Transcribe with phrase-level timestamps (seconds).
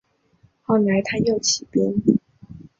[0.63, 2.01] 后来他又起兵。